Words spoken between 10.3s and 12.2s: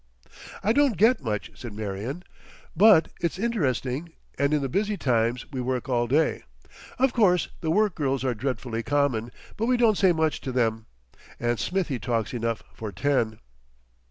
to them. And Smithie